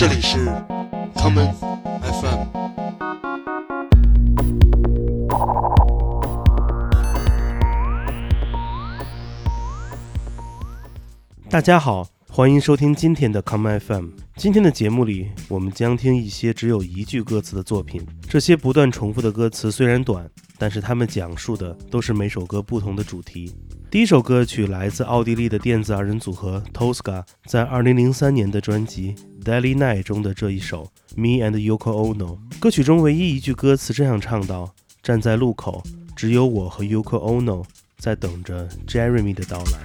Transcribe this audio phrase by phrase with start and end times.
[0.00, 0.38] 这里是
[1.14, 1.52] common
[2.00, 2.46] FM。
[11.50, 14.06] 大家好，欢迎收听今天的 common FM。
[14.36, 18.00] 今天的节目里，我们将听一些只有一句歌词的作品。
[18.26, 20.26] 这些不断重复的歌词虽然短，
[20.56, 23.54] 但是它们讲述的都是每首歌不同的主题。
[23.90, 30.84] 第一首歌曲来自奥地利的电子二人组合 Tosca，在2003年的专辑《Daily Night》中的这一首
[31.16, 32.38] 《Me and Yoko Ono》。
[32.60, 34.72] 歌曲中唯一一句歌词这样唱道
[35.02, 35.82] ：“站在路口，
[36.14, 37.64] 只有我和 Yoko Ono
[37.98, 39.80] 在等着 Jeremy 的到来。”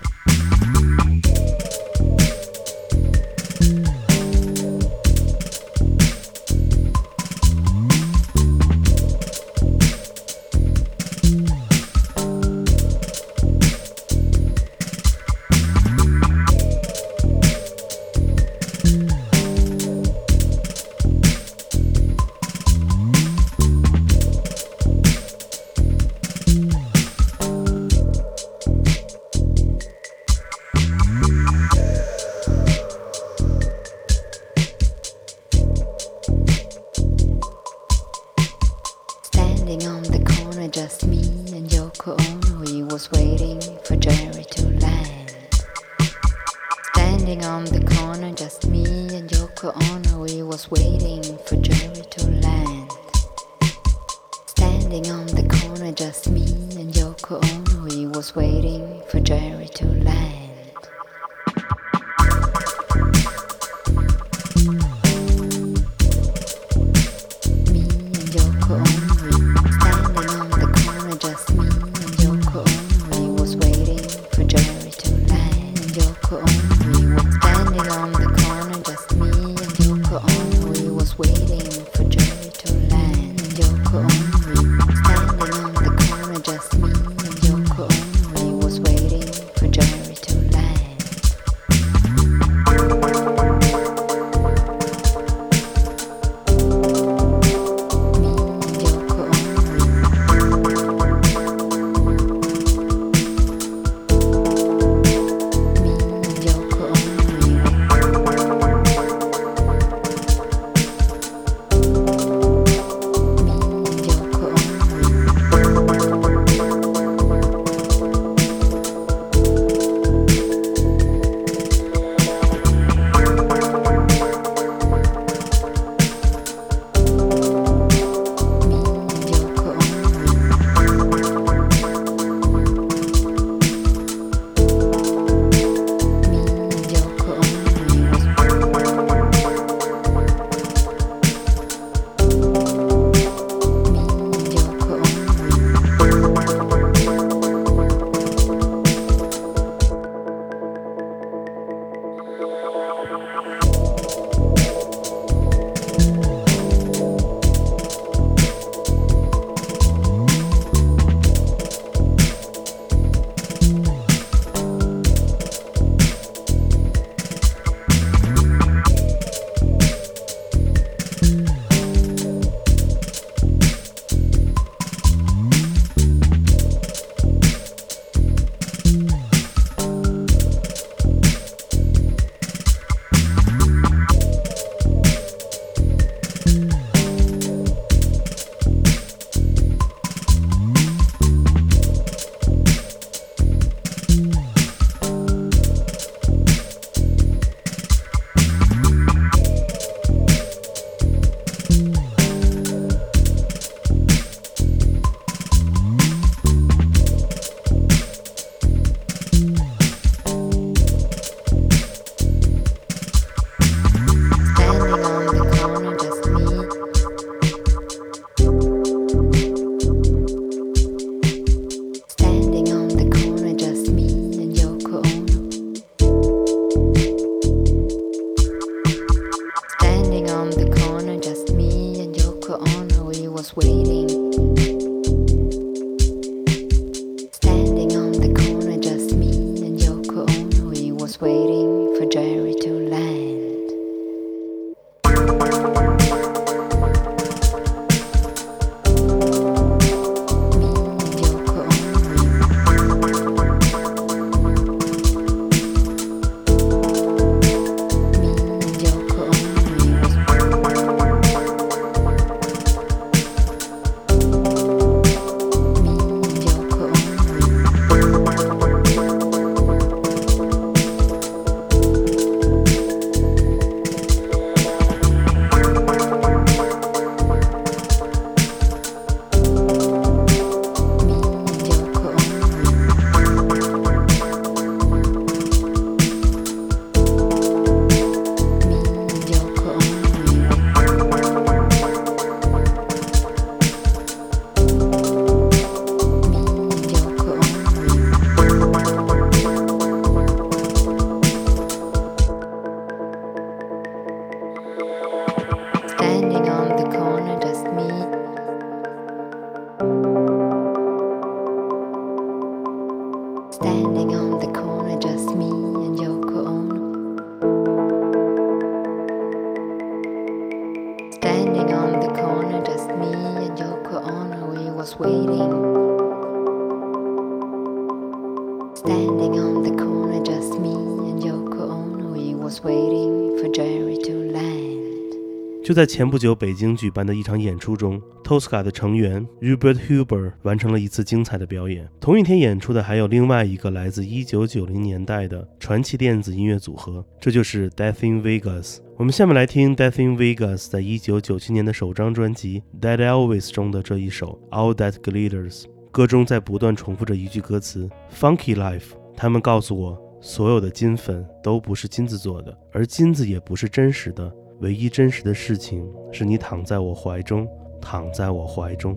[335.66, 341.90] 就在前不久北京举办的一场演出中，Tosca 的成员 Robert Huber 完成了一次精彩的表演。
[342.00, 348.78] 同一天演出的还有另外一个来自1990年代的传奇电子音乐组合，这就是 Death in Vegas。
[348.96, 355.64] 我们下面来听 Death in Vegas 在1997年的首张专辑《Dead Elvis》中的这一首《All That Glitters》。
[355.90, 364.32] 歌中在不断重复着一句歌词：“Funky Life。”他们告诉我，所有的金粉都不是金子做的，而金子也不是真实的。
[364.62, 367.48] 唯一真实的事情是你躺在我怀中，
[367.82, 368.96] 躺在我怀中。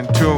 [0.00, 0.29] into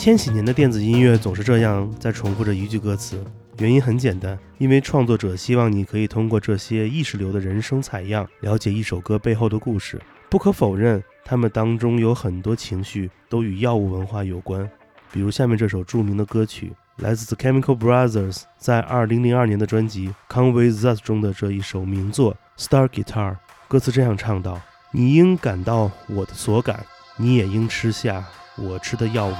[0.00, 3.22] 千禧年的电子音乐总是这样在重复着一句歌词，
[3.58, 10.00] 原因很简单，因为创作者希望你可以通过这些意识流的人声采样，了解一首歌背后的故事。
[10.30, 14.66] 不可否认，他们当中有很多情绪都与药物文化有关，
[15.12, 23.32] 比如下面这首著名的歌曲，来自 The Chemical Brothers 在2002年的专辑《Come With Us》中的这一首名作《Star Guitar》。
[23.68, 24.58] 歌词这样唱道
[24.92, 26.86] ：“你应感到我的所感，
[27.18, 28.24] 你也应吃下
[28.56, 29.38] 我吃的药丸。”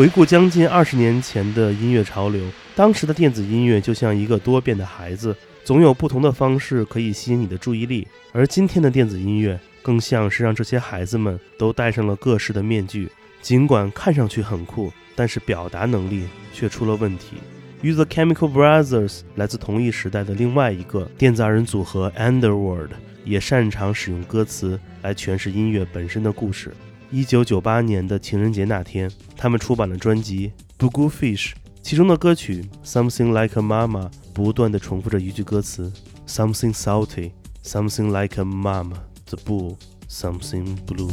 [0.00, 2.42] 回顾将近二十年前的音乐潮流，
[2.74, 8.08] 当时的电子音乐就像一个多变的孩子，总有不同的方式可以吸引你的注意力。
[8.32, 17.36] 而今天的电子音乐更像是让这些孩子们都戴上了各式的面具，尽管看上去很酷，但是表达能力却出了问题。
[17.82, 22.88] 与 The Chemical Brothers 来自同一时代的另外一个电子二人组合 Underworld
[23.26, 26.72] 也擅长使用歌词来诠释音乐本身的故事。
[27.12, 31.50] 一九九八年的情人节那天，他们出版了专辑《b o g o Fish》，
[31.82, 35.92] 其中的歌曲《Something Like a Mama》不断地重复着一句歌词
[36.28, 37.32] ：Something salty,
[37.64, 38.94] something like a mama,
[39.26, 39.76] the bull,
[40.08, 41.10] something blue。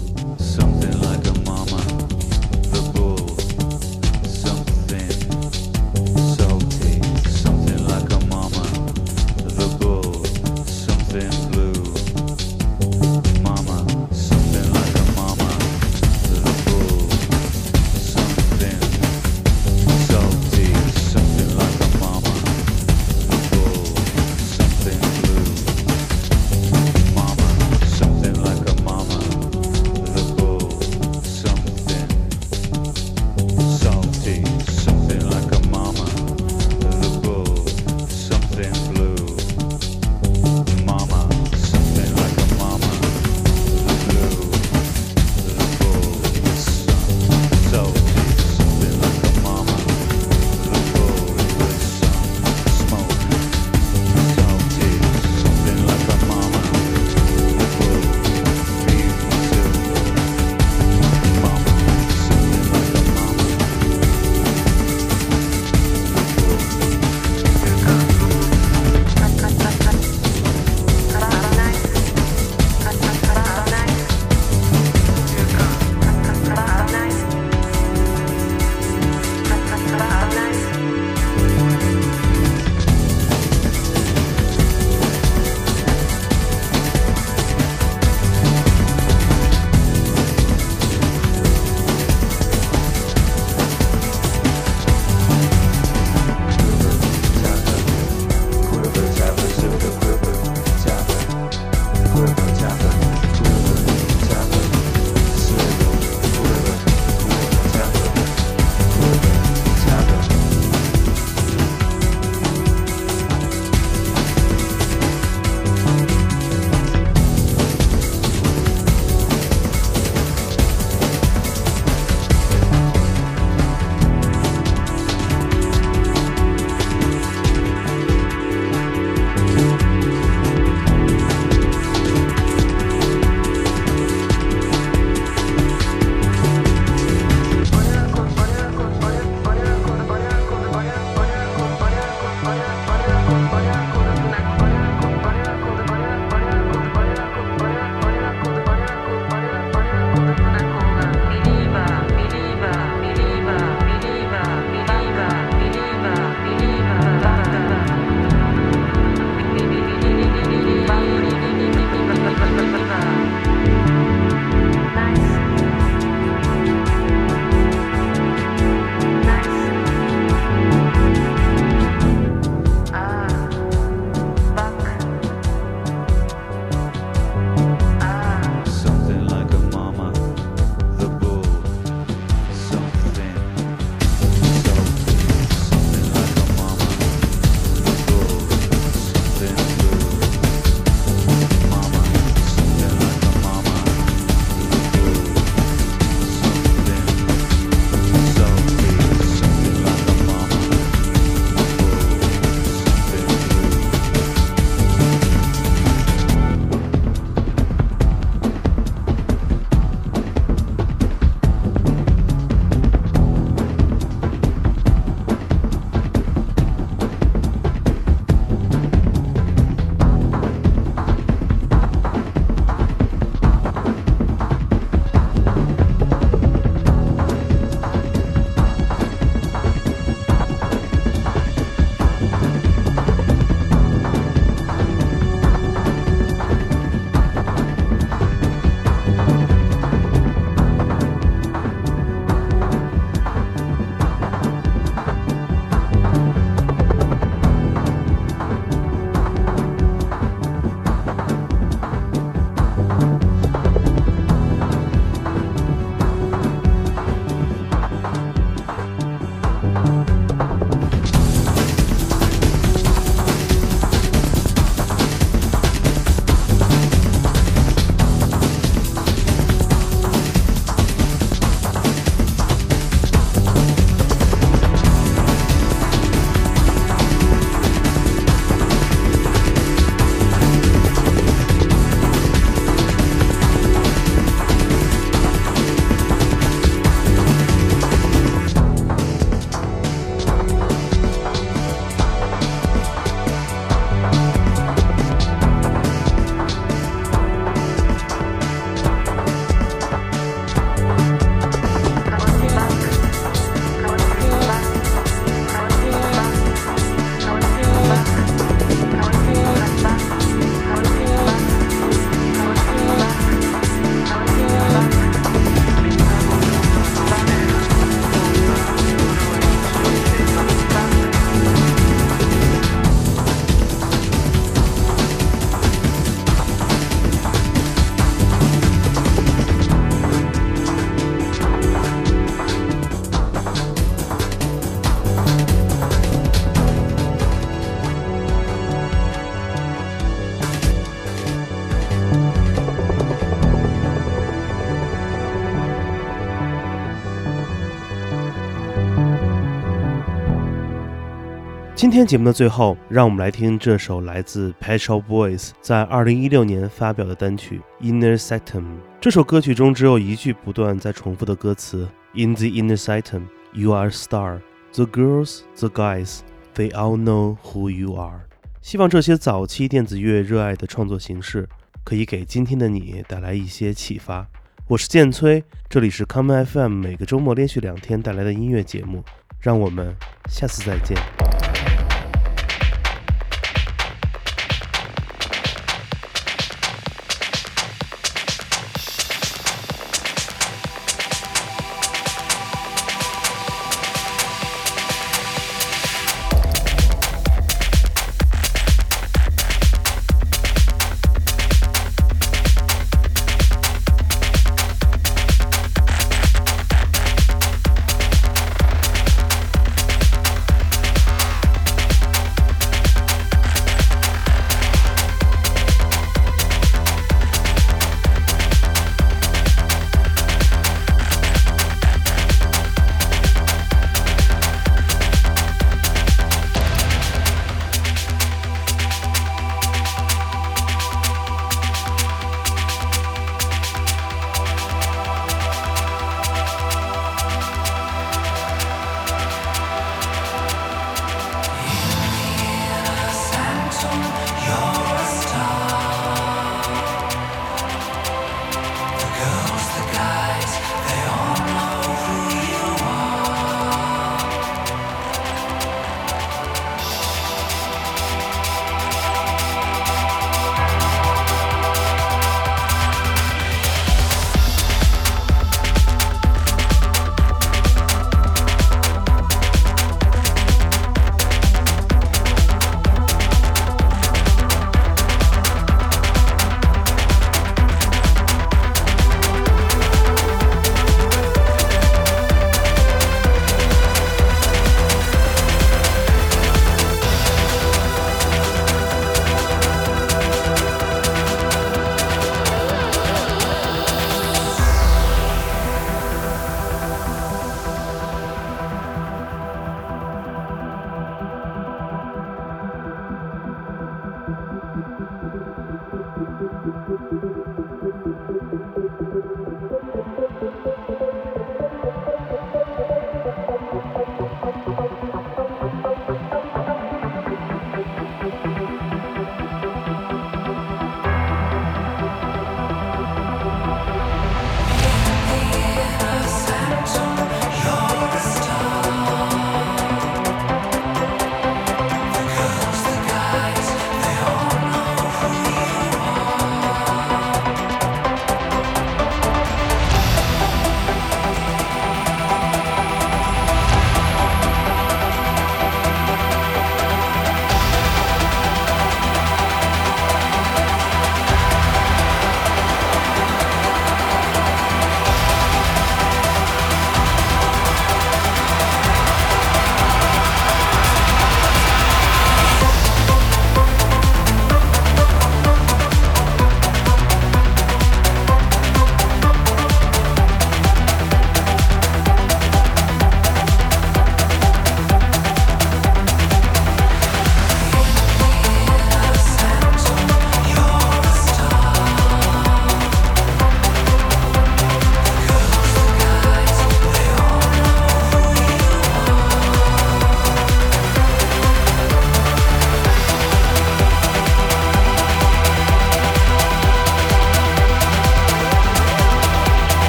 [351.98, 358.62] 今天节目的最后，让我们来听这首来自 p e t r o Boys 在2016年发表的单曲《Inner Sanctum》。
[359.02, 364.42] 这首歌曲中只有一句不断在重复的歌词：In the inner sanctum, you are star.
[364.74, 366.20] The girls, the guys,
[366.54, 368.28] they all know who you are.
[368.62, 371.50] 希望这些早期电子乐热爱的创作形式，
[371.84, 374.28] 可以给今天的你带来一些启发。
[374.68, 379.04] 我是剑崔，这里是 Common FM 每个周末连续两天带来的音乐节目，
[379.42, 379.96] 让我们
[380.30, 380.96] 下次再见。